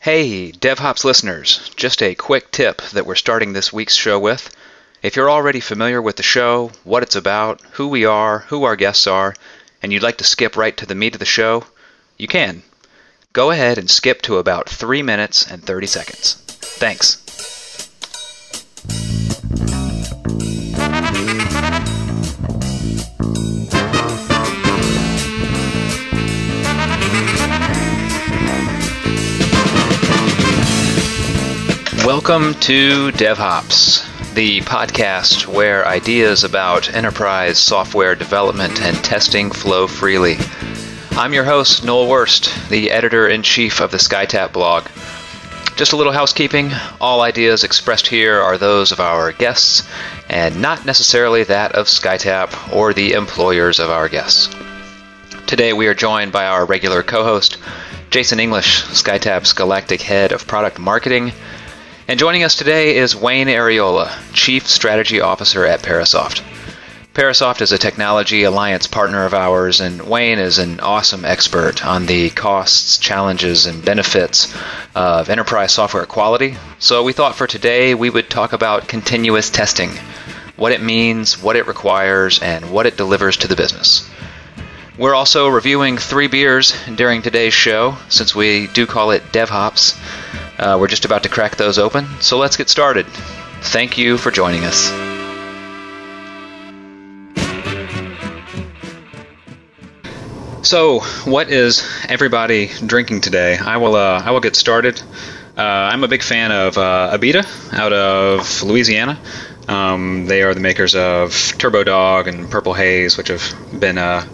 [0.00, 4.48] Hey, DevHops listeners, just a quick tip that we're starting this week's show with.
[5.02, 8.76] If you're already familiar with the show, what it's about, who we are, who our
[8.76, 9.34] guests are,
[9.82, 11.64] and you'd like to skip right to the meat of the show,
[12.16, 12.62] you can.
[13.32, 16.34] Go ahead and skip to about 3 minutes and 30 seconds.
[16.46, 17.18] Thanks.
[32.08, 40.38] Welcome to DevHops, the podcast where ideas about enterprise software development and testing flow freely.
[41.10, 44.86] I'm your host, Noel Wurst, the editor in chief of the SkyTap blog.
[45.76, 49.86] Just a little housekeeping all ideas expressed here are those of our guests
[50.30, 54.48] and not necessarily that of SkyTap or the employers of our guests.
[55.46, 57.58] Today we are joined by our regular co host,
[58.08, 61.32] Jason English, SkyTap's Galactic Head of Product Marketing
[62.08, 66.42] and joining us today is Wayne Ariola, Chief Strategy Officer at Parasoft.
[67.12, 72.06] Parasoft is a technology alliance partner of ours, and Wayne is an awesome expert on
[72.06, 74.54] the costs, challenges, and benefits
[74.94, 76.56] of enterprise software quality.
[76.78, 79.90] So we thought for today we would talk about continuous testing
[80.56, 84.08] what it means, what it requires, and what it delivers to the business.
[84.96, 89.96] We're also reviewing three beers during today's show, since we do call it DevHops.
[90.58, 93.06] Uh, we're just about to crack those open, so let's get started.
[93.60, 94.88] Thank you for joining us.
[100.66, 103.56] So, what is everybody drinking today?
[103.56, 103.94] I will.
[103.94, 105.00] Uh, I will get started.
[105.56, 109.18] Uh, I'm a big fan of uh, Abita out of Louisiana.
[109.68, 114.26] Um, they are the makers of Turbo Dog and Purple Haze, which have been uh,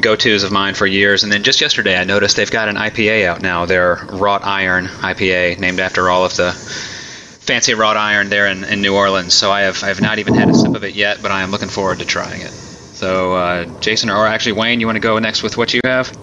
[0.00, 1.22] go-tos of mine for years.
[1.22, 3.66] And then just yesterday, I noticed they've got an IPA out now.
[3.66, 8.82] Their wrought iron IPA, named after all of the fancy wrought iron there in, in
[8.82, 9.32] New Orleans.
[9.32, 11.42] So I have I have not even had a sip of it yet, but I
[11.42, 12.50] am looking forward to trying it.
[12.50, 16.14] So uh, Jason, or actually Wayne, you want to go next with what you have?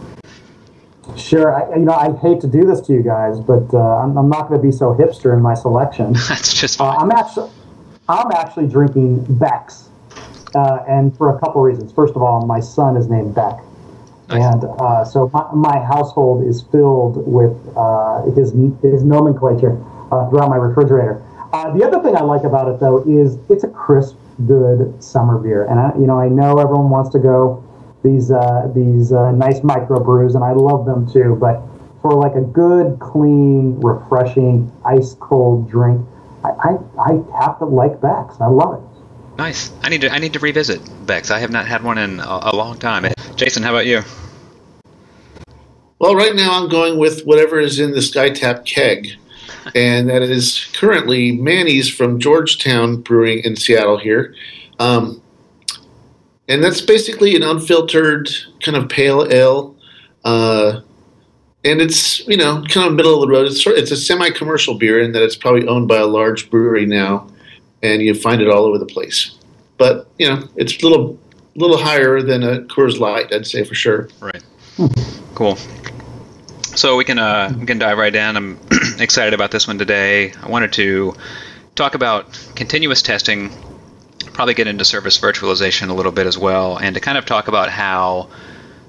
[1.17, 1.55] Sure.
[1.55, 4.29] I, you know, I hate to do this to you guys, but uh, I'm, I'm,
[4.29, 6.13] not going to be so hipster in my selection.
[6.29, 7.49] That's just uh, I'm actually
[8.07, 9.89] I'm actually drinking Beck's,
[10.53, 11.91] uh, and for a couple reasons.
[11.91, 13.59] First of all, my son is named Beck.
[14.29, 14.41] Nice.
[14.41, 19.77] And uh, so my, my, household is filled with uh, his his nomenclature
[20.11, 21.23] uh, throughout my refrigerator.
[21.53, 25.37] Uh, the other thing I like about it though is it's a crisp, good summer
[25.37, 27.63] beer, and I, you know I know everyone wants to go
[28.03, 31.37] these uh, these uh, nice microbrews, and I love them too.
[31.39, 31.61] But
[32.01, 36.05] for like a good, clean, refreshing, ice cold drink,
[36.43, 38.39] I, I, I have to like Beck's.
[38.39, 39.37] I love it.
[39.37, 39.71] Nice.
[39.81, 41.31] I need to I need to revisit Beck's.
[41.31, 43.14] I have not had one in a, a long time.
[43.35, 44.01] Jason, how about you?
[45.99, 49.09] Well, right now I'm going with whatever is in the SkyTap keg,
[49.75, 54.35] and that is currently Manny's from Georgetown Brewing in Seattle here.
[54.79, 55.21] Um,
[56.47, 58.29] and that's basically an unfiltered
[58.61, 59.75] kind of pale ale.
[60.23, 60.81] Uh,
[61.65, 63.47] and it's you know kind of middle of the road.
[63.47, 66.49] It's sort of, it's a semi-commercial beer in that it's probably owned by a large
[66.49, 67.27] brewery now,
[67.83, 69.37] and you find it all over the place.
[69.77, 71.19] But you know, it's a little
[71.55, 74.09] little higher than a Coors Light, I'd say for sure.
[74.19, 74.43] Right.
[75.33, 75.55] Cool.
[76.75, 78.37] So we can uh, we can dive right in.
[78.37, 78.59] I'm
[78.99, 80.33] excited about this one today.
[80.33, 81.15] I wanted to
[81.75, 83.49] talk about continuous testing,
[84.33, 87.47] probably get into service virtualization a little bit as well, and to kind of talk
[87.47, 88.29] about how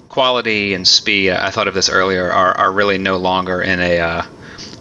[0.09, 1.31] quality and speed.
[1.31, 2.31] I thought of this earlier.
[2.31, 4.22] Are are really no longer in a uh,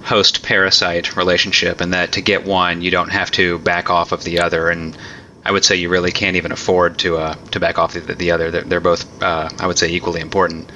[0.04, 4.24] host parasite relationship, and that to get one, you don't have to back off of
[4.24, 4.70] the other.
[4.70, 4.98] And
[5.46, 8.32] I would say you really can't even afford to uh, to back off the, the
[8.32, 8.50] other.
[8.50, 10.72] They're, they're both, uh, I would say, equally important.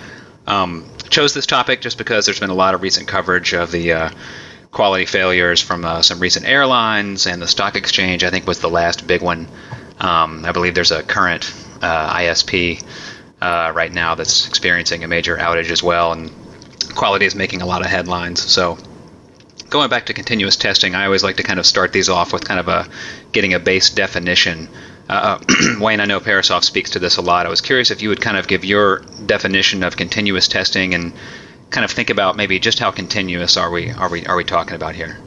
[0.46, 3.94] Um, chose this topic just because there's been a lot of recent coverage of the
[3.94, 4.10] uh,
[4.72, 8.70] quality failures from uh, some recent airlines, and the stock exchange, I think, was the
[8.70, 9.48] last big one.
[10.00, 12.84] Um, I believe there's a current uh, ISP
[13.42, 16.32] uh, right now that's experiencing a major outage as well, and
[16.96, 18.42] quality is making a lot of headlines.
[18.42, 18.78] So
[19.70, 22.46] going back to continuous testing, I always like to kind of start these off with
[22.46, 22.88] kind of a
[23.32, 24.70] getting a base definition.
[25.08, 25.40] Uh,
[25.80, 27.46] Wayne, I know Parasoft speaks to this a lot.
[27.46, 31.14] I was curious if you would kind of give your definition of continuous testing and
[31.70, 34.76] kind of think about maybe just how continuous are we are we are we talking
[34.76, 35.18] about here?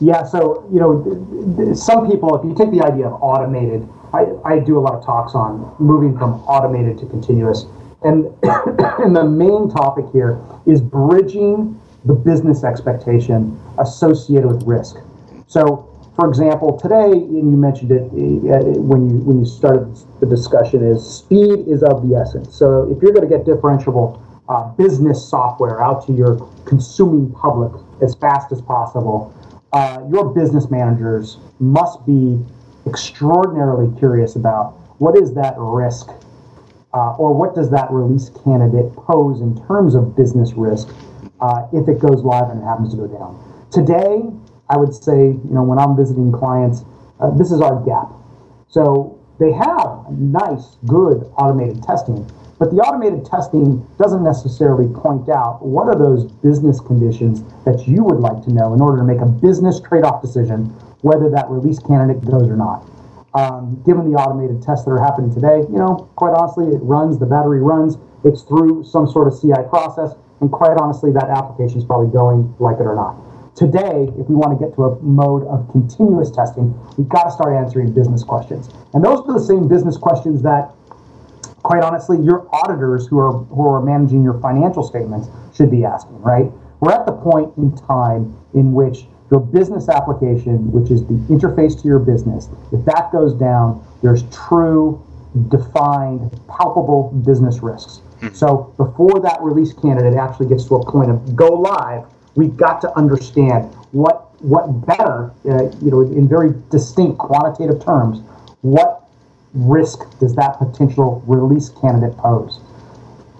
[0.00, 4.58] Yeah, so you know, some people, if you take the idea of automated, I, I
[4.58, 7.66] do a lot of talks on moving from automated to continuous,
[8.02, 14.96] and and the main topic here is bridging the business expectation associated with risk.
[15.46, 20.26] So, for example, today, and you mentioned it uh, when you when you started the
[20.26, 22.54] discussion, is speed is of the essence.
[22.54, 26.36] So, if you're going to get differentiable uh, business software out to your
[26.66, 27.72] consuming public
[28.02, 29.32] as fast as possible,
[29.72, 32.38] uh, your business managers must be
[32.86, 36.08] extraordinarily curious about what is that risk
[36.92, 40.88] uh, or what does that release candidate pose in terms of business risk
[41.40, 43.38] uh, if it goes live and it happens to go down.
[43.70, 44.28] Today,
[44.72, 46.82] I would say, you know, when I'm visiting clients,
[47.20, 48.08] uh, this is our gap.
[48.68, 52.24] So they have nice, good automated testing,
[52.58, 58.02] but the automated testing doesn't necessarily point out what are those business conditions that you
[58.02, 60.72] would like to know in order to make a business trade off decision
[61.04, 62.88] whether that release candidate goes or not.
[63.34, 67.18] Um, given the automated tests that are happening today, you know, quite honestly, it runs,
[67.18, 71.76] the battery runs, it's through some sort of CI process, and quite honestly, that application
[71.76, 73.31] is probably going like it or not.
[73.54, 77.30] Today, if we want to get to a mode of continuous testing, we've got to
[77.30, 78.70] start answering business questions.
[78.94, 80.72] And those are the same business questions that,
[81.62, 86.20] quite honestly, your auditors who are who are managing your financial statements should be asking,
[86.22, 86.50] right?
[86.80, 91.80] We're at the point in time in which your business application, which is the interface
[91.80, 95.02] to your business, if that goes down, there's true,
[95.48, 98.00] defined, palpable business risks.
[98.20, 98.34] Mm-hmm.
[98.34, 102.04] So before that release candidate actually gets to a point of go live,
[102.34, 108.18] we've got to understand what what better, uh, you know, in very distinct quantitative terms,
[108.62, 109.08] what
[109.54, 112.58] risk does that potential release candidate pose?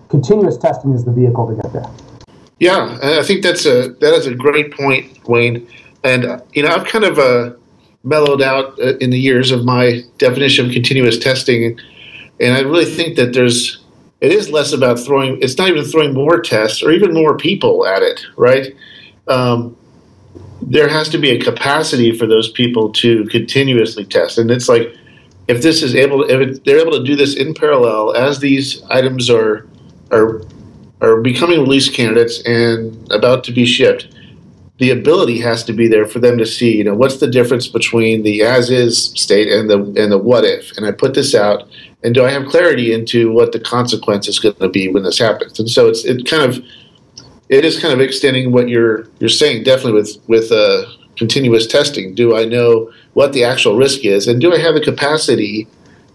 [0.09, 1.91] Continuous testing is the vehicle to get there.
[2.61, 5.67] Yeah, I think that's a that is a great point, Wayne.
[6.05, 7.55] And uh, you know, I've kind of uh,
[8.05, 11.79] mellowed out uh, in the years of my definition of continuous testing,
[12.39, 13.82] and I really think that there's
[14.23, 15.43] it is less about throwing.
[15.43, 18.75] It's not even throwing more tests or even more people at it, right?
[19.27, 19.77] Um,
[20.63, 24.97] there has to be a capacity for those people to continuously test, and it's like
[25.49, 28.81] if this is able, to, if they're able to do this in parallel as these
[28.85, 29.67] items are
[30.13, 30.43] are
[31.01, 34.07] are becoming release candidates and about to be shipped,
[34.83, 37.69] the ability has to be there for them to see, you know, what's the difference
[37.69, 40.77] between the as is state and the and the what if.
[40.77, 41.69] And I put this out,
[42.03, 45.21] and do I have clarity into what the consequence is going to be when this
[45.21, 45.61] happens?
[45.61, 46.65] And so it's it kind of
[47.49, 50.83] it is kind of extending what you're you're saying definitely with with uh,
[51.17, 52.13] continuous testing.
[52.13, 55.69] Do I know what the actual risk is, and do I have the capacity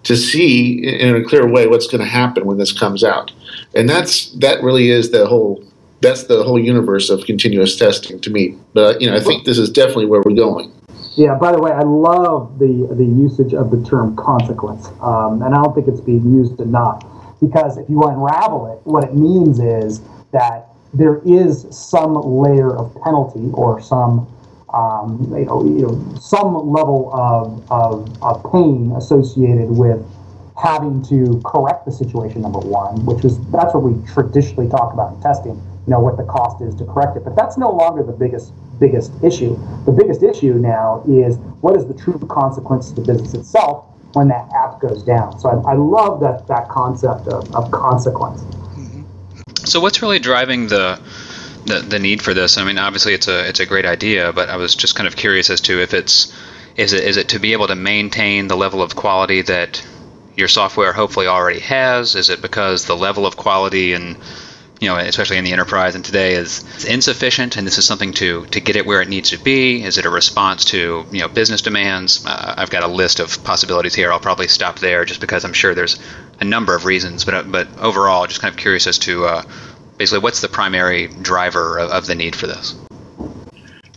[0.04, 3.32] to see in a clear way what's going to happen when this comes out?
[3.76, 5.64] And that's that really is the whole
[6.02, 8.58] that's the whole universe of continuous testing to me.
[8.74, 10.72] But you know, I think this is definitely where we're going.
[11.16, 11.36] Yeah.
[11.36, 15.62] By the way, I love the the usage of the term consequence, um, and I
[15.62, 17.04] don't think it's being used enough
[17.42, 20.02] because if you unravel it, what it means is
[20.32, 24.28] that there is some layer of penalty or some
[24.74, 30.06] um, you, know, you know, some level of, of, of pain associated with
[30.62, 35.14] having to correct the situation number one which is that's what we traditionally talk about
[35.14, 37.24] in testing you know what the cost is to correct it.
[37.24, 39.58] But that's no longer the biggest biggest issue.
[39.86, 44.28] The biggest issue now is what is the true consequence to the business itself when
[44.28, 45.40] that app goes down?
[45.40, 48.42] So i, I love that that concept of, of consequence.
[48.42, 49.66] Mm-hmm.
[49.66, 51.00] So what's really driving the,
[51.66, 52.58] the the need for this?
[52.58, 55.16] I mean, obviously it's a it's a great idea, but I was just kind of
[55.16, 56.34] curious as to if it's
[56.76, 59.82] is it is it to be able to maintain the level of quality that
[60.36, 62.14] your software hopefully already has?
[62.14, 64.18] Is it because the level of quality and
[64.80, 68.46] you know, especially in the enterprise and today is, insufficient, and this is something to
[68.48, 69.84] to get it where it needs to be.
[69.84, 72.24] Is it a response to you know business demands?
[72.26, 74.12] Uh, I've got a list of possibilities here.
[74.12, 76.00] I'll probably stop there just because I'm sure there's
[76.40, 77.26] a number of reasons.
[77.26, 79.44] But uh, but overall, just kind of curious as to uh,
[79.98, 82.76] basically what's the primary driver of, of the need for this.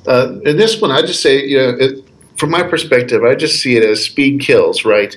[0.07, 2.05] Uh, in this one, I just say you know, it,
[2.39, 4.87] from my perspective, I just see it as speed kills.
[4.87, 5.15] Right?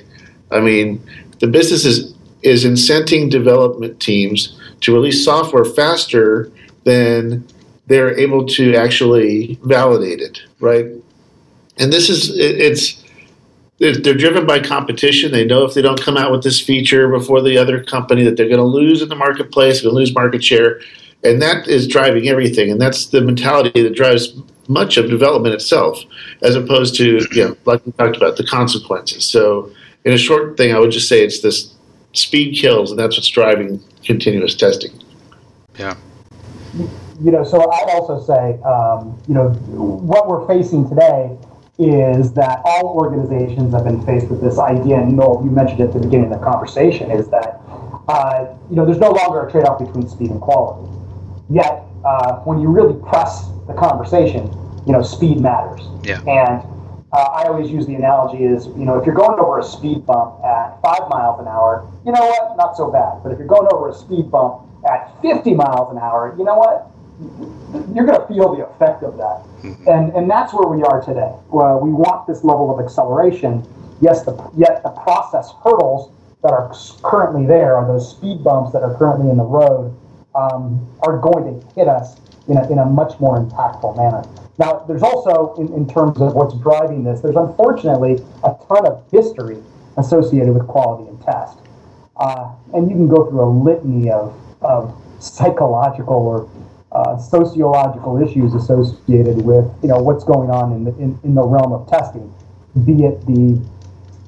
[0.50, 1.02] I mean,
[1.38, 6.50] the business is is incenting development teams to release software faster
[6.84, 7.46] than
[7.86, 10.86] they're able to actually validate it, right?
[11.78, 13.02] And this is it, it's
[13.78, 15.32] they're driven by competition.
[15.32, 18.36] They know if they don't come out with this feature before the other company that
[18.36, 20.80] they're going to lose in the marketplace, going to lose market share,
[21.24, 22.70] and that is driving everything.
[22.70, 24.34] And that's the mentality that drives
[24.68, 25.98] much of development itself,
[26.42, 29.24] as opposed to you know, like we talked about, the consequences.
[29.24, 29.72] So,
[30.04, 31.73] in a short thing, I would just say it's this
[32.14, 34.92] speed kills, and that's what's driving continuous testing.
[35.78, 35.96] Yeah.
[37.22, 41.36] You know, so I'd also say, um, you know, what we're facing today
[41.78, 45.84] is that all organizations have been faced with this idea, and Noel, you mentioned it
[45.84, 47.60] at the beginning of the conversation, is that,
[48.08, 50.88] uh, you know, there's no longer a trade off between speed and quality.
[51.50, 54.50] Yet, uh, when you really press the conversation,
[54.86, 55.80] you know, speed matters.
[56.02, 56.20] Yeah.
[56.26, 56.62] And
[57.14, 60.04] uh, I always use the analogy is, you know, if you're going over a speed
[60.04, 63.22] bump at five miles an hour, you know what, not so bad.
[63.22, 66.58] But if you're going over a speed bump at 50 miles an hour, you know
[66.58, 66.90] what?
[67.94, 69.46] You're going to feel the effect of that.
[69.62, 69.88] Mm-hmm.
[69.88, 71.30] And, and that's where we are today.
[71.54, 73.62] We want this level of acceleration.
[74.00, 76.10] Yes, the, yet the process hurdles
[76.42, 79.94] that are currently there, or those speed bumps that are currently in the road,
[80.34, 84.22] um, are going to hit us in a, in a much more impactful manner.
[84.58, 89.04] Now, there's also, in, in terms of what's driving this, there's unfortunately a ton of
[89.10, 89.58] history
[89.96, 91.58] associated with quality and test.
[92.16, 96.48] Uh, and you can go through a litany of, of psychological or
[96.94, 101.42] uh, sociological issues associated with you know what's going on in the in, in the
[101.42, 102.32] realm of testing,
[102.84, 103.60] be it the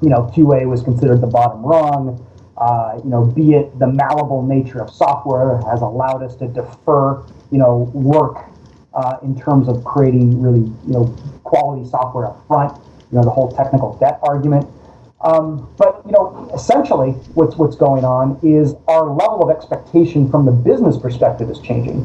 [0.02, 2.18] you know QA was considered the bottom rung,
[2.58, 7.24] uh, you know be it the malleable nature of software has allowed us to defer
[7.50, 8.46] you know work
[8.94, 11.04] uh, in terms of creating really you know
[11.44, 12.76] quality software up front,
[13.12, 14.66] you know the whole technical debt argument.
[15.22, 20.44] Um, but you know, essentially, what's what's going on is our level of expectation from
[20.44, 22.02] the business perspective is changing,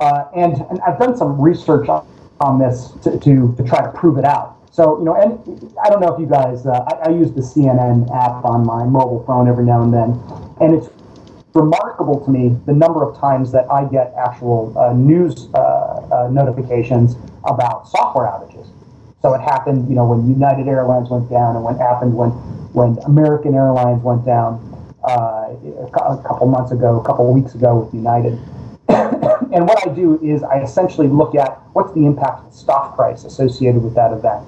[0.00, 2.06] uh, and, and, I've done some research on,
[2.40, 4.57] on this to, to, to try to prove it out.
[4.70, 5.38] So you know, and
[5.84, 8.84] I don't know if you guys, uh, I, I, use the CNN app on my
[8.84, 10.20] mobile phone every now and then,
[10.60, 10.88] and it's
[11.54, 16.28] remarkable to me the number of times that I get actual uh, news uh, uh,
[16.30, 18.68] notifications about software outages.
[19.22, 22.30] So it happened, you know, when United Airlines went down, and when happened when
[22.72, 24.62] when American Airlines went down
[25.02, 28.38] uh, a couple months ago, a couple weeks ago with United.
[28.88, 32.94] and what I do is I essentially look at what's the impact of the stock
[32.94, 34.46] price associated with that event.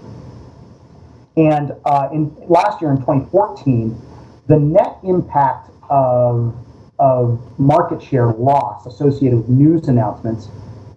[1.40, 3.98] And uh, in last year in 2014,
[4.46, 6.54] the net impact of
[6.98, 10.48] of market share loss associated with news announcements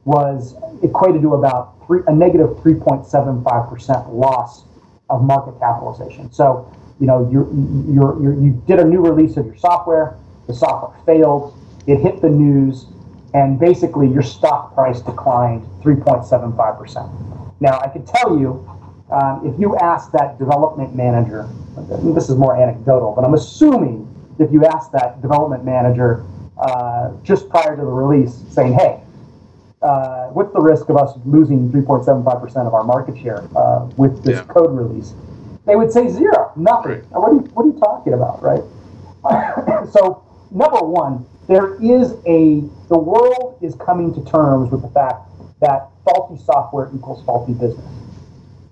[0.04, 4.66] was equated to about three, a negative 3.75% loss
[5.10, 6.30] of market capitalization.
[6.34, 6.70] So,
[7.00, 7.50] you know, you
[7.88, 11.58] you you did a new release of your software, the software failed,
[11.88, 12.88] it hit the news,
[13.34, 17.62] and basically your stock price declined 3.75%.
[17.62, 18.68] Now, I can tell you,
[19.14, 21.48] um, if you ask that development manager,
[22.16, 26.26] this is more anecdotal, but I'm assuming if you ask that development manager
[26.58, 29.00] uh, just prior to the release, saying, hey,
[29.84, 34.38] uh, what's the risk of us losing 3.75% of our market share uh, with this
[34.38, 34.46] yeah.
[34.46, 35.14] code release?
[35.66, 36.92] They would say zero, nothing.
[36.92, 37.12] Right.
[37.12, 38.64] What, are you, what are you talking about, right?
[39.92, 45.30] so, number one, there is a, the world is coming to terms with the fact
[45.62, 47.86] that faulty software equals faulty business.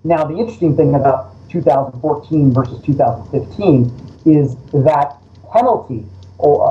[0.04, 5.16] Now, the interesting thing about 2014 versus 2015 is that
[5.52, 6.06] penalty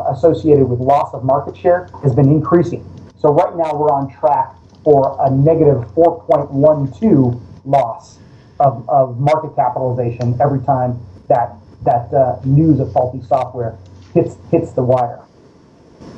[0.10, 2.86] associated with loss of market share has been increasing.
[3.18, 8.18] So right now we're on track for a negative 4.12 loss
[8.60, 13.78] of, of market capitalization every time that that uh, news of faulty software
[14.14, 15.20] hits hits the wire.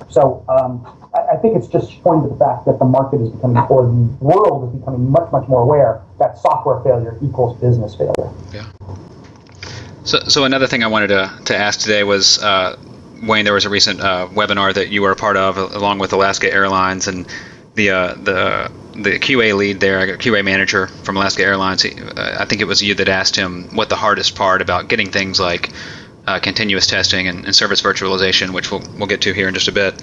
[0.10, 0.86] So um,
[1.16, 3.84] I, I, think it's just pointing to the fact that the market is becoming, or
[3.84, 8.30] the world is becoming much much more aware that software failure equals business failure.
[8.54, 8.70] Yeah.
[10.04, 12.78] So, so another thing I wanted to, to ask today was uh,
[13.24, 16.14] Wayne, there was a recent uh, webinar that you were a part of, along with
[16.14, 17.26] Alaska Airlines, and
[17.76, 21.82] the uh, the the QA lead there, QA manager from Alaska Airlines.
[21.82, 24.90] He, uh, I think it was you that asked him what the hardest part about
[24.90, 25.72] getting things like
[26.28, 29.68] uh, continuous testing and, and, service virtualization, which we'll we'll get to here in just
[29.68, 30.02] a bit,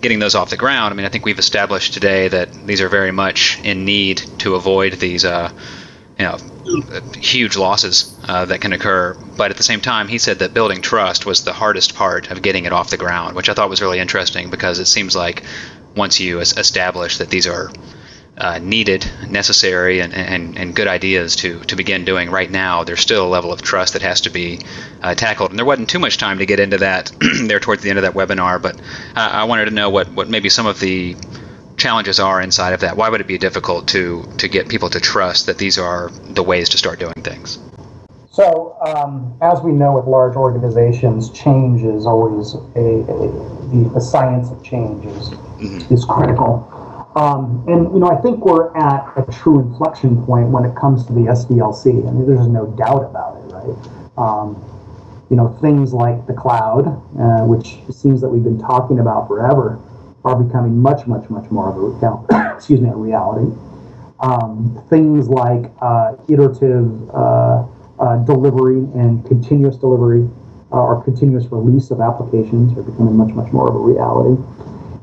[0.00, 0.92] getting those off the ground.
[0.92, 4.54] I mean, I think we've established today that these are very much in need to
[4.54, 5.52] avoid these uh,
[6.18, 6.38] you know
[7.16, 9.14] huge losses uh, that can occur.
[9.36, 12.42] But at the same time, he said that building trust was the hardest part of
[12.42, 15.42] getting it off the ground, which I thought was really interesting because it seems like
[15.96, 17.70] once you establish that these are
[18.38, 23.00] uh, needed, necessary, and, and, and good ideas to, to begin doing right now, there's
[23.00, 24.60] still a level of trust that has to be
[25.02, 25.50] uh, tackled.
[25.50, 27.12] And there wasn't too much time to get into that
[27.46, 28.80] there towards the end of that webinar, but
[29.14, 31.16] I wanted to know what, what maybe some of the
[31.78, 32.96] challenges are inside of that?
[32.96, 36.42] Why would it be difficult to to get people to trust that these are the
[36.42, 37.58] ways to start doing things?
[38.30, 43.28] So, um, as we know with large organizations, change is always a, a
[43.68, 45.92] the, the, science of change is, mm-hmm.
[45.92, 46.77] is critical.
[47.18, 51.04] Um, and you know, I think we're at a true inflection point when it comes
[51.06, 52.06] to the SDLC.
[52.06, 53.74] I mean, there's no doubt about it, right?
[54.16, 54.54] Um,
[55.28, 56.86] you know, things like the cloud,
[57.18, 59.80] uh, which seems that we've been talking about forever,
[60.24, 63.52] are becoming much, much, much more of a excuse me a reality.
[64.20, 67.66] Um, things like uh, iterative uh,
[67.98, 70.28] uh, delivery and continuous delivery
[70.70, 74.40] uh, or continuous release of applications are becoming much, much more of a reality.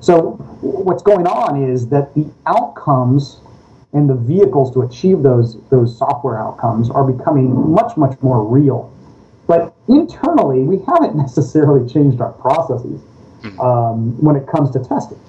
[0.06, 3.42] So what's going on is that the outcomes
[3.94, 8.94] and the vehicles to achieve those those software outcomes are becoming much, much more real.
[9.48, 13.02] But internally, we haven't necessarily changed our processes.
[13.60, 15.20] um, when it comes to testing.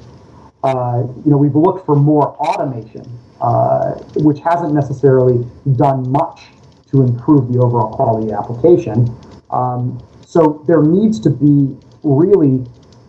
[0.65, 3.05] Uh, you know, we've looked for more automation,
[3.41, 6.45] uh, which hasn't necessarily done much
[6.91, 9.15] to improve the overall quality of the application.
[9.51, 12.65] Um, so there needs to be really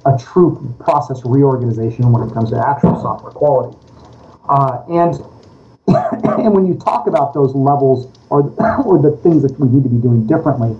[0.05, 3.77] a true process reorganization when it comes to actual software quality.
[4.47, 5.15] Uh, and
[6.43, 8.41] and when you talk about those levels or
[8.85, 10.75] or the things that we need to be doing differently,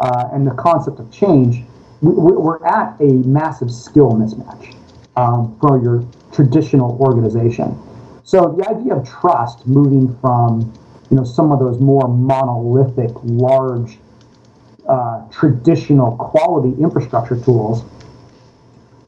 [0.00, 1.62] uh, and the concept of change,
[2.00, 4.76] we, we're at a massive skill mismatch
[5.16, 7.78] um, for your traditional organization.
[8.24, 10.72] So the idea of trust moving from
[11.10, 13.98] you know some of those more monolithic, large,
[14.88, 17.84] uh, traditional quality infrastructure tools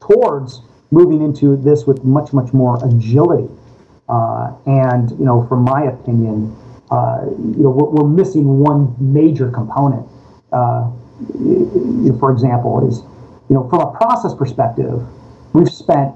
[0.07, 3.49] towards moving into this with much much more agility.
[4.07, 6.55] Uh, and you know, from my opinion,
[6.91, 10.07] uh, you know, we're, we're, missing one major component.
[10.51, 10.91] Uh,
[12.19, 13.01] for example, is
[13.49, 15.01] you know, from a process perspective,
[15.53, 16.13] we've spent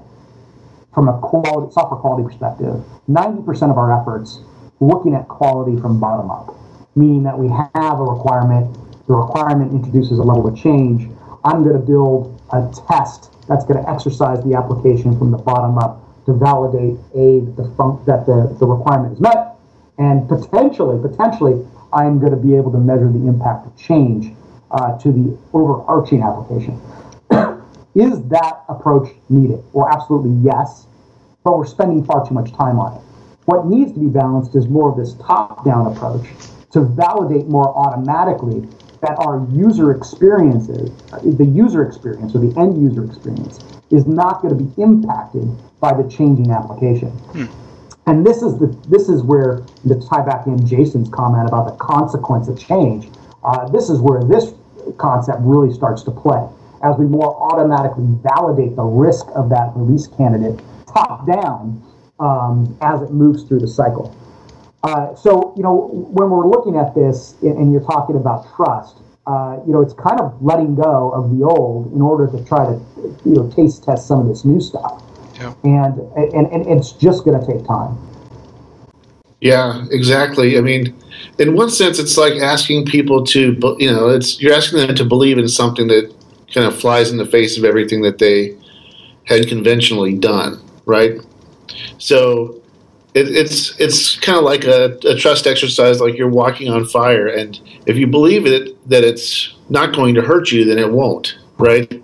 [0.94, 4.40] from a quality software quality perspective, 90% of our efforts
[4.80, 6.56] looking at quality from bottom up,
[6.96, 8.72] meaning that we have a requirement,
[9.06, 11.08] the requirement introduces a level of change.
[11.44, 15.78] I'm going to build a test that's going to exercise the application from the bottom
[15.78, 19.56] up to validate a the fun- that the, the requirement is met,
[19.98, 24.32] and potentially, potentially, I'm going to be able to measure the impact of change
[24.70, 26.80] uh, to the overarching application.
[27.94, 29.64] Is that approach needed?
[29.72, 30.86] Well, absolutely yes,
[31.42, 33.02] but we're spending far too much time on it.
[33.46, 36.28] What needs to be balanced is more of this top down approach
[36.72, 38.68] to validate more automatically
[39.02, 40.90] that our user experiences,
[41.22, 43.58] the user experience or the end user experience,
[43.90, 45.48] is not going to be impacted
[45.80, 47.08] by the changing application.
[47.08, 47.46] Hmm.
[48.06, 51.76] And this is the this is where to tie back in Jason's comment about the
[51.84, 53.08] consequence of change.
[53.44, 54.52] Uh, this is where this
[54.98, 56.46] concept really starts to play
[56.82, 60.58] as we more automatically validate the risk of that release candidate
[60.92, 61.82] top down
[62.18, 64.14] um, as it moves through the cycle.
[64.82, 69.58] Uh, so, you know, when we're looking at this and you're talking about trust, uh,
[69.66, 72.80] you know, it's kind of letting go of the old in order to try to,
[73.24, 75.02] you know, taste test some of this new stuff.
[75.34, 75.54] Yeah.
[75.64, 77.98] And, and, and it's just going to take time.
[79.40, 80.58] Yeah, exactly.
[80.58, 80.94] I mean,
[81.38, 85.04] in one sense, it's like asking people to, you know, it's you're asking them to
[85.04, 86.14] believe in something that
[86.52, 88.56] kind of flies in the face of everything that they
[89.24, 91.20] had conventionally done, right?
[91.98, 92.60] So
[93.14, 97.26] it, it's it's kind of like a, a, trust exercise, like you're walking on fire,
[97.26, 101.36] and if you believe it that it's not going to hurt you, then it won't,
[101.58, 102.02] right?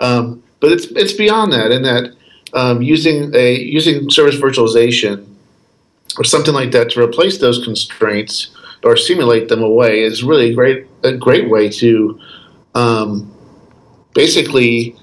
[0.00, 2.14] Um, but it's it's beyond that, in that
[2.52, 5.26] um, using a using service virtualization
[6.18, 8.50] or something like that to replace those constraints
[8.84, 12.18] or simulate them away is really a great a great way to
[12.74, 13.32] um,
[14.14, 14.96] basically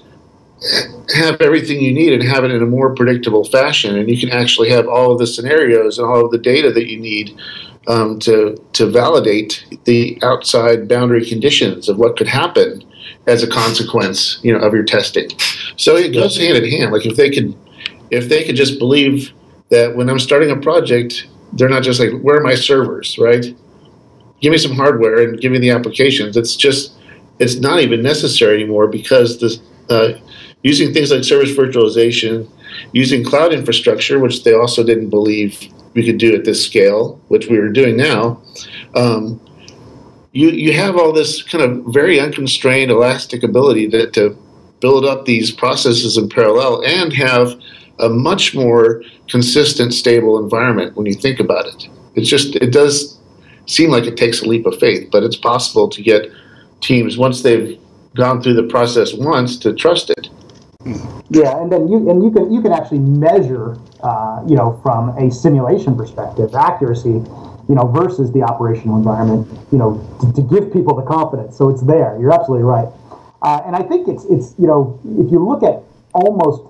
[1.14, 3.96] have everything you need and have it in a more predictable fashion.
[3.96, 6.90] And you can actually have all of the scenarios and all of the data that
[6.90, 7.36] you need
[7.88, 12.84] um, to to validate the outside boundary conditions of what could happen
[13.26, 15.28] as a consequence, you know, of your testing.
[15.76, 16.92] So it goes hand in hand.
[16.92, 17.56] Like if they could,
[18.10, 19.32] if they could just believe
[19.70, 23.44] that when I'm starting a project, they're not just like, where are my servers, right?
[24.40, 26.36] Give me some hardware and give me the applications.
[26.36, 26.94] It's just,
[27.38, 30.18] it's not even necessary anymore because the uh,
[30.62, 32.48] using things like service virtualization,
[32.92, 37.48] using cloud infrastructure, which they also didn't believe we could do at this scale, which
[37.48, 38.40] we are doing now.
[38.94, 39.40] Um,
[40.32, 44.36] you, you have all this kind of very unconstrained elastic ability to, to
[44.80, 47.60] build up these processes in parallel and have
[47.98, 51.88] a much more consistent, stable environment when you think about it.
[52.14, 53.18] It's just, it does
[53.66, 56.30] seem like it takes a leap of faith, but it's possible to get
[56.80, 57.78] teams, once they've
[58.14, 60.28] gone through the process once, to trust it.
[60.84, 65.10] Yeah, and then you and you can you can actually measure, uh, you know, from
[65.16, 67.22] a simulation perspective, accuracy,
[67.68, 71.56] you know, versus the operational environment, you know, to, to give people the confidence.
[71.56, 72.18] So it's there.
[72.20, 72.88] You're absolutely right.
[73.42, 75.82] Uh, and I think it's it's you know, if you look at
[76.14, 76.62] almost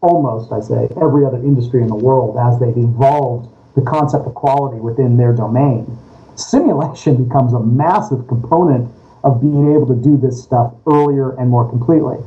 [0.00, 4.34] almost I say every other industry in the world as they've evolved the concept of
[4.34, 5.98] quality within their domain,
[6.36, 8.92] simulation becomes a massive component
[9.24, 12.18] of being able to do this stuff earlier and more completely.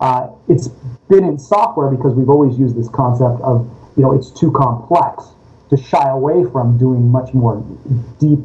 [0.00, 0.68] Uh, it's
[1.08, 5.24] been in software because we've always used this concept of, you know, it's too complex
[5.70, 7.64] to shy away from doing much more
[8.18, 8.38] deep,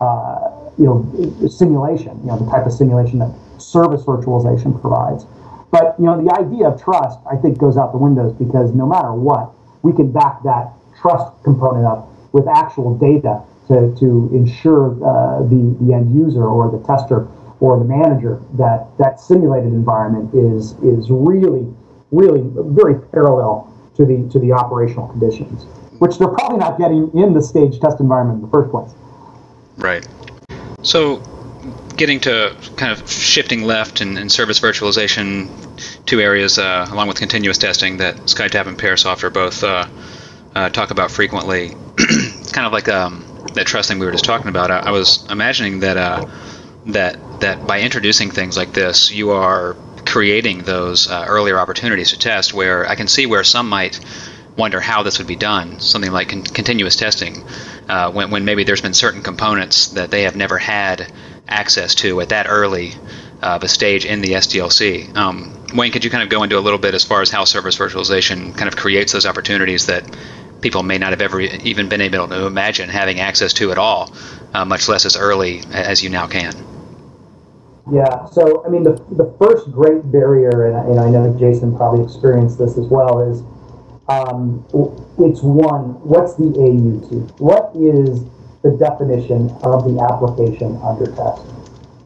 [0.00, 5.24] uh, you know, simulation, you know, the type of simulation that service virtualization provides.
[5.70, 8.86] But, you know, the idea of trust, I think, goes out the windows because no
[8.86, 14.92] matter what, we can back that trust component up with actual data to, to ensure
[15.04, 17.28] uh, the, the end user or the tester
[17.64, 21.66] or the manager that that simulated environment is is really
[22.12, 25.64] really very parallel to the to the operational conditions,
[25.98, 28.90] which they're probably not getting in the stage test environment in the first place.
[29.78, 30.06] Right.
[30.82, 31.22] So,
[31.96, 35.48] getting to kind of shifting left and, in service virtualization,
[36.04, 39.88] two areas uh, along with continuous testing that SkyTap and Parasoft are both uh,
[40.54, 41.74] uh, talk about frequently.
[41.98, 43.24] it's kind of like um,
[43.54, 44.70] that trust thing we were just talking about.
[44.70, 46.26] I, I was imagining that uh,
[46.86, 52.18] that that by introducing things like this, you are creating those uh, earlier opportunities to
[52.18, 52.54] test.
[52.54, 54.00] Where I can see where some might
[54.56, 55.80] wonder how this would be done.
[55.80, 57.42] Something like con- continuous testing,
[57.88, 61.12] uh, when when maybe there's been certain components that they have never had
[61.48, 62.92] access to at that early
[63.42, 65.14] uh, of a stage in the SDLC.
[65.16, 67.44] Um, Wayne, could you kind of go into a little bit as far as how
[67.44, 70.04] service virtualization kind of creates those opportunities that
[70.60, 74.14] people may not have ever even been able to imagine having access to at all,
[74.54, 76.73] uh, much less as early as you now can?
[77.92, 82.02] Yeah, so I mean, the, the first great barrier, and, and I know Jason probably
[82.02, 83.42] experienced this as well, is
[84.08, 84.64] um,
[85.18, 87.40] it's one, what's the AUT?
[87.40, 88.24] What is
[88.62, 91.44] the definition of the application under test?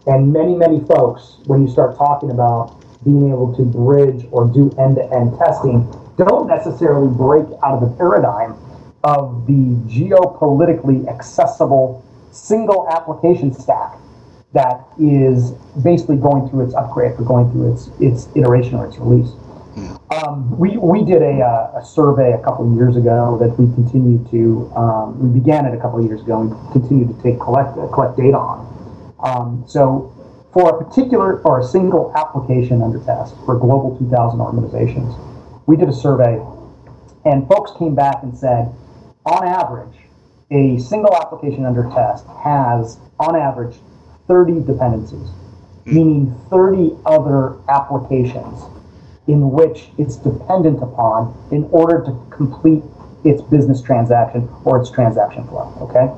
[0.06, 4.74] And many, many folks, when you start talking about being able to bridge or do
[4.78, 5.86] end to end testing,
[6.16, 8.58] don't necessarily break out of the paradigm
[9.04, 13.96] of the geopolitically accessible single application stack
[14.52, 18.98] that is basically going through its upgrade or going through its its iteration or its
[18.98, 19.30] release.
[20.10, 23.72] Um, we, we did a, uh, a survey a couple of years ago that we
[23.74, 27.38] continue to um, we began it a couple of years ago and continue to take
[27.38, 28.66] collect collect data on.
[29.22, 30.12] Um, so
[30.52, 35.14] for a particular or a single application under test for global 2000 organizations,
[35.66, 36.40] we did a survey
[37.24, 38.72] and folks came back and said,
[39.26, 39.96] on average,
[40.50, 43.76] a single application under test has, on average,
[44.28, 45.28] 30 dependencies,
[45.84, 45.94] hmm.
[45.94, 48.62] meaning 30 other applications
[49.26, 52.82] in which it's dependent upon in order to complete
[53.24, 55.72] its business transaction or its transaction flow.
[55.82, 56.08] Okay?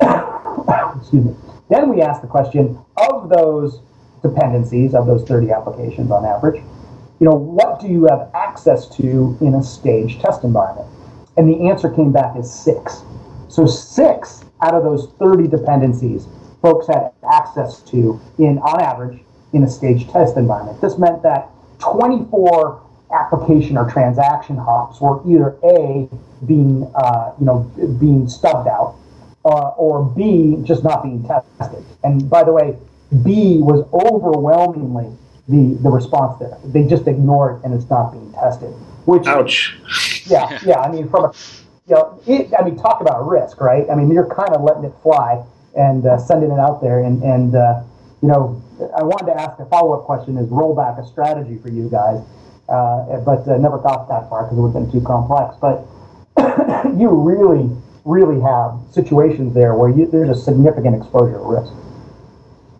[0.98, 1.36] Excuse me.
[1.68, 3.80] Then we ask the question of those
[4.22, 6.62] dependencies, of those 30 applications on average,
[7.20, 10.88] you know, what do you have access to in a stage test environment?
[11.36, 13.02] And the answer came back as six.
[13.48, 16.26] So six out of those 30 dependencies
[16.62, 19.20] folks had access to in on average
[19.52, 20.80] in a stage test environment.
[20.80, 21.48] This meant that
[21.80, 26.08] 24 application or transaction hops were either A
[26.46, 28.96] being uh, you know being stubbed out
[29.44, 31.84] uh, or B just not being tested.
[32.04, 32.76] And by the way,
[33.24, 35.10] B was overwhelmingly
[35.48, 36.56] the, the response there.
[36.64, 38.70] They just ignore it and it's not being tested.
[39.06, 39.76] Which ouch.
[40.26, 40.80] Yeah, yeah.
[40.80, 41.32] I mean, from a
[41.88, 43.84] you know, it, I mean, talk about risk, right?
[43.90, 45.42] I mean, you're kind of letting it fly
[45.76, 47.82] and uh, sending it out there, and and uh,
[48.22, 48.62] you know,
[48.96, 52.20] I wanted to ask a follow up question: Is rollback a strategy for you guys?
[52.68, 55.56] Uh, but never got that far because it would have been too complex.
[55.60, 55.86] But
[56.96, 57.68] you really,
[58.04, 61.72] really have situations there where you, there's a significant exposure risk.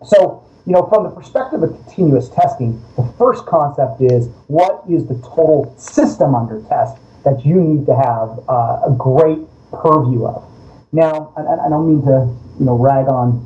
[0.05, 5.07] So you know, from the perspective of continuous testing, the first concept is what is
[5.07, 9.39] the total system under test that you need to have uh, a great
[9.71, 10.47] purview of.
[10.91, 12.27] Now, I, I, don't mean to,
[12.61, 13.45] you know, rag on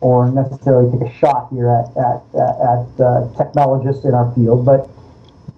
[0.00, 4.88] or necessarily take a shot here at, at, at uh, technologists in our field, but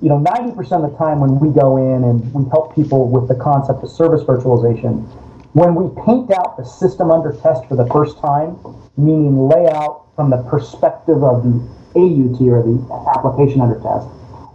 [0.03, 3.29] you know, 90% of the time when we go in and we help people with
[3.29, 5.07] the concept of service virtualization,
[5.55, 8.59] when we paint out the system under test for the first time,
[8.97, 11.55] meaning layout from the perspective of the
[11.95, 12.79] AUT or the
[13.15, 14.07] application under test,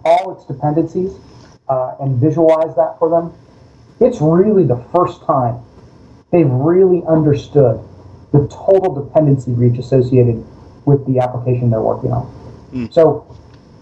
[0.04, 1.16] all its dependencies,
[1.70, 3.32] uh, and visualize that for them,
[4.00, 5.64] it's really the first time
[6.32, 7.80] they've really understood
[8.34, 10.44] the total dependency reach associated
[10.86, 12.26] with the application they're working on.
[12.74, 12.94] Mm.
[12.94, 13.26] So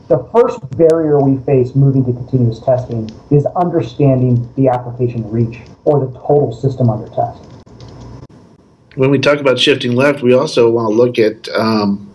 [0.09, 6.05] the first barrier we face moving to continuous testing is understanding the application reach or
[6.05, 7.41] the total system under test.
[8.95, 12.11] When we talk about shifting left, we also want to look at um,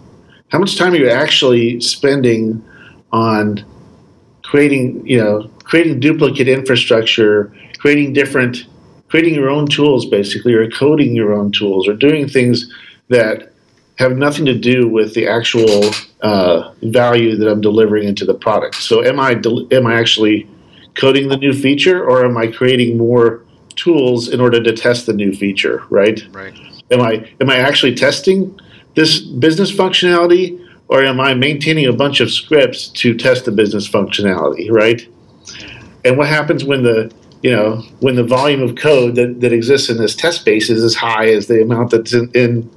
[0.49, 2.63] how much time are you actually spending
[3.13, 3.65] on
[4.43, 8.67] creating, you know, creating duplicate infrastructure, creating different,
[9.09, 12.73] creating your own tools basically, or coding your own tools, or doing things
[13.09, 13.53] that
[13.99, 15.91] have nothing to do with the actual
[16.21, 18.77] uh, value that I'm delivering into the product.
[18.77, 20.49] So, am I del- am I actually
[20.95, 23.43] coding the new feature, or am I creating more
[23.75, 25.85] tools in order to test the new feature?
[25.91, 26.23] Right.
[26.33, 26.55] Right.
[26.91, 28.59] Am I am I actually testing
[28.95, 33.89] this business functionality, or am I maintaining a bunch of scripts to test the business
[33.89, 34.71] functionality?
[34.71, 35.07] Right.
[36.05, 39.89] And what happens when the you know when the volume of code that, that exists
[39.89, 42.71] in this test base is as high as the amount that's in, in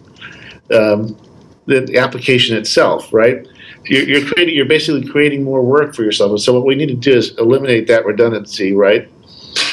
[0.73, 1.17] um,
[1.65, 3.45] the application itself, right?
[3.85, 6.31] you're, you're creating you're basically creating more work for yourself.
[6.31, 9.09] And so what we need to do is eliminate that redundancy, right?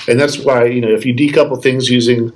[0.08, 2.32] And that's why you know if you decouple things using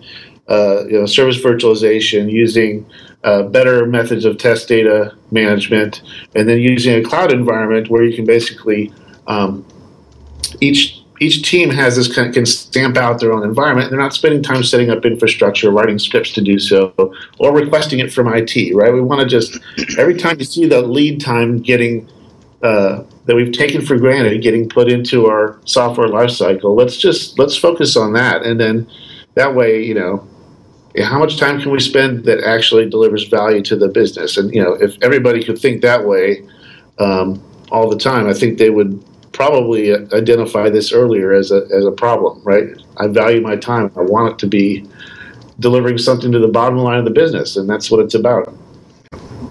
[0.49, 2.87] uh, you know service virtualization, using
[3.25, 6.03] uh, better methods of test data management,
[6.35, 8.93] and then using a cloud environment where you can basically
[9.27, 9.67] um,
[10.61, 13.91] each each team has this kind of, can stamp out their own environment.
[13.91, 16.95] They're not spending time setting up infrastructure, writing scripts to do so,
[17.39, 18.75] or requesting it from IT.
[18.75, 18.93] Right?
[18.93, 19.59] We want to just
[19.99, 22.09] every time you see the lead time getting
[22.63, 26.77] uh, that we've taken for granted getting put into our software lifecycle.
[26.77, 28.91] Let's just let's focus on that, and then
[29.35, 30.27] that way, you know,
[31.03, 34.39] how much time can we spend that actually delivers value to the business?
[34.39, 36.49] And you know, if everybody could think that way
[36.99, 39.05] um, all the time, I think they would
[39.41, 42.43] probably identify this earlier as a as a problem.
[42.45, 42.67] Right?
[42.99, 43.91] I value my time.
[43.97, 44.87] I want it to be
[45.61, 48.55] delivering something to the bottom line of the business, and that's what it's about.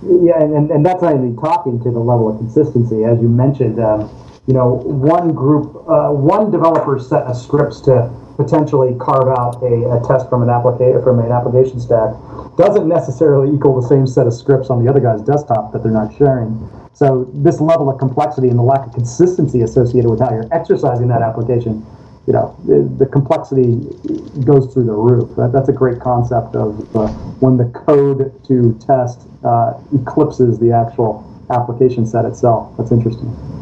[0.03, 3.79] Yeah, and, and that's not even talking to the level of consistency, as you mentioned.
[3.79, 4.09] Um,
[4.47, 9.73] you know, one group, uh, one developer set of scripts to potentially carve out a,
[9.89, 12.13] a test from an application from an application stack
[12.59, 15.93] doesn't necessarily equal the same set of scripts on the other guy's desktop that they're
[15.93, 16.51] not sharing.
[16.93, 21.07] So this level of complexity and the lack of consistency associated with how you're exercising
[21.07, 21.85] that application,
[22.27, 23.79] you know, the, the complexity
[24.43, 25.33] goes through the roof.
[25.37, 27.07] That, that's a great concept of uh,
[27.39, 32.75] when the code to test uh, eclipses the actual application set itself.
[32.77, 33.58] That's interesting.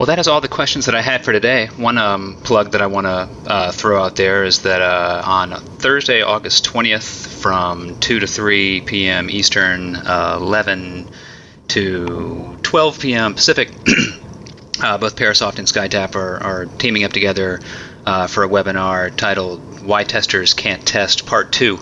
[0.00, 1.66] Well, that is all the questions that I had for today.
[1.76, 5.50] One um, plug that I want to uh, throw out there is that uh, on
[5.76, 9.28] Thursday, August 20th, from 2 to 3 p.m.
[9.28, 11.06] Eastern, uh, 11
[11.68, 13.34] to 12 p.m.
[13.34, 13.72] Pacific,
[14.82, 17.60] uh, both Parasoft and SkyTap are, are teaming up together
[18.06, 21.78] uh, for a webinar titled Why Testers Can't Test Part 2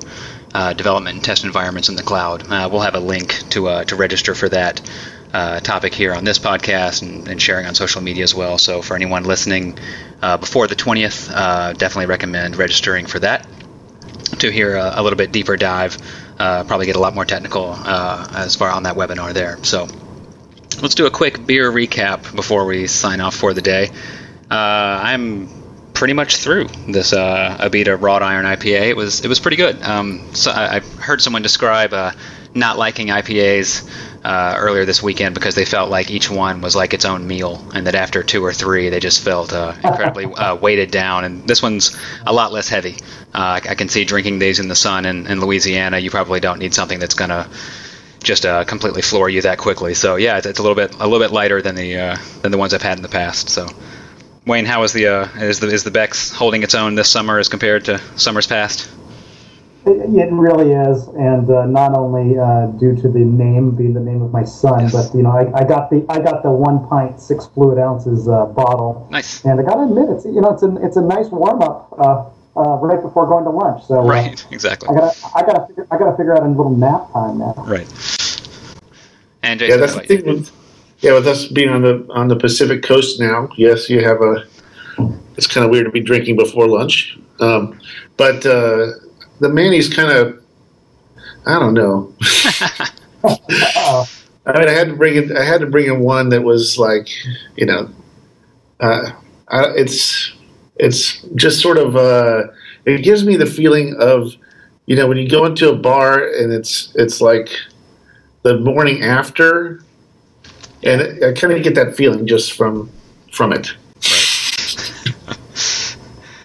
[0.55, 2.49] uh, Development and Test Environments in the Cloud.
[2.49, 4.81] we'll have a link to, to register for that
[5.33, 8.57] uh, topic here on this podcast and, and, sharing on social media as well.
[8.59, 9.79] So for anyone listening
[10.23, 13.47] uh, before the 20th, uh, definitely recommend registering for that
[14.39, 15.99] to hear a, a little bit deeper dive.
[16.39, 19.63] Uh, probably get a lot more technical uh, as far on that webinar there.
[19.65, 19.89] So
[20.81, 23.91] let's do a quick beer recap before we sign off for the day.
[24.51, 24.55] Uh,
[25.03, 25.49] I'm
[25.95, 28.89] pretty much through this uh, Abita wrought iron IPA.
[28.89, 29.83] It was it was pretty good.
[29.83, 32.13] Um, so I, I, heard someone describe uh,
[32.55, 36.93] not liking IPAs uh, earlier this weekend because they felt like each one was like
[36.93, 40.55] its own meal, and that after two or three, they just felt uh, incredibly uh,
[40.55, 41.25] weighted down.
[41.25, 42.97] And this one's a lot less heavy.
[43.33, 45.99] Uh, I can see drinking these in the sun in, in Louisiana.
[45.99, 47.49] You probably don't need something that's gonna
[48.23, 49.95] just uh, completely floor you that quickly.
[49.95, 52.53] So yeah, it's, it's, a little bit a little bit lighter than the uh, than
[52.53, 53.49] the ones I've had in the past.
[53.49, 53.67] So.
[54.47, 55.05] Wayne, how is the
[55.37, 58.91] is the is the Beck's holding its own this summer as compared to summers past?
[59.89, 64.23] It, really is, and uh, not only uh, due to the name being the name
[64.23, 64.93] of my son, yes.
[64.93, 68.29] but you know, I, I, got the I got the one pint six fluid ounces
[68.29, 69.09] uh, bottle.
[69.11, 69.45] Nice.
[69.45, 71.95] And I got to admit, it's you know, it's a it's a nice warm up
[71.99, 73.85] uh, uh, right before going to lunch.
[73.87, 74.89] So uh, right, exactly.
[74.91, 77.55] I gotta I gotta figure, I gotta figure out a little nap time now.
[77.67, 77.89] Right.
[79.43, 80.53] And Jason, yeah, that's the thing with
[81.01, 83.49] yeah, with us being on the on the Pacific Coast now.
[83.57, 84.45] Yes, you have a.
[85.37, 87.81] It's kind of weird to be drinking before lunch, um,
[88.17, 88.45] but
[89.41, 90.43] the Manny's kind of,
[91.47, 92.13] I don't know.
[93.25, 96.79] I mean, I had to bring in, I had to bring in one that was
[96.79, 97.09] like,
[97.57, 97.91] you know,
[98.81, 99.11] uh,
[99.49, 100.33] I, it's,
[100.77, 102.45] it's just sort of, uh,
[102.85, 104.33] it gives me the feeling of,
[104.87, 107.51] you know, when you go into a bar and it's, it's like
[108.43, 109.83] the morning after,
[110.83, 112.91] and it, I kind of get that feeling just from,
[113.33, 113.75] from it.
[115.27, 115.97] Right.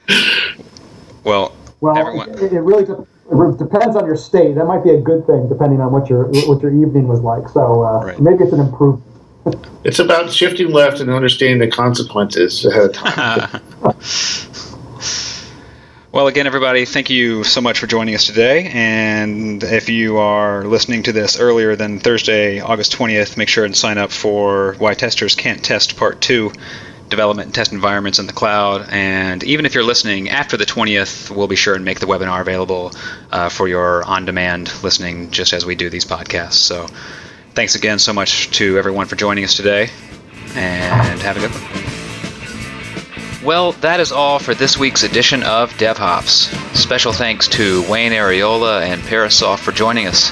[1.24, 2.30] well, well, Everyone.
[2.30, 4.56] It, it really it depends on your state.
[4.56, 7.50] That might be a good thing, depending on what your what your evening was like.
[7.50, 8.20] So uh, right.
[8.22, 9.04] maybe it's an improvement.
[9.84, 13.62] it's about shifting left and understanding the consequences ahead of time.
[16.14, 18.70] Well, again, everybody, thank you so much for joining us today.
[18.72, 23.76] And if you are listening to this earlier than Thursday, August 20th, make sure and
[23.76, 26.52] sign up for Why Testers Can't Test Part 2
[27.14, 28.88] development and test environments in the cloud.
[28.90, 32.42] And even if you're listening after the 20th, we'll be sure and make the webinar
[32.42, 32.92] available
[33.32, 36.54] uh, for your on demand listening just as we do these podcasts.
[36.54, 36.88] So
[37.54, 39.90] thanks again so much to everyone for joining us today,
[40.56, 41.94] and have a good one.
[43.46, 46.76] Well, that is all for this week's edition of DevHops.
[46.76, 50.32] Special thanks to Wayne Ariola and Parasoft for joining us.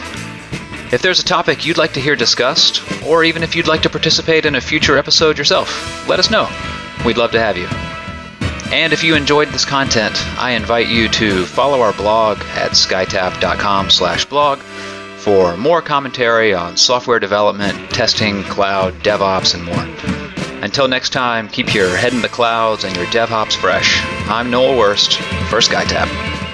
[0.91, 3.89] If there's a topic you'd like to hear discussed, or even if you'd like to
[3.89, 6.49] participate in a future episode yourself, let us know.
[7.06, 7.67] We'd love to have you.
[8.73, 14.60] And if you enjoyed this content, I invite you to follow our blog at skytap.com/blog,
[15.17, 19.88] for more commentary on software development, testing, cloud, DevOps, and more.
[20.62, 24.04] Until next time, keep your head in the clouds and your DevOps fresh.
[24.27, 26.50] I'm Noel Wurst for SkyTap.